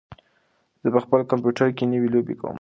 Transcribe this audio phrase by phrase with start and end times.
[0.81, 2.55] زه په خپل کمپیوټر کې نوې لوبې کوم.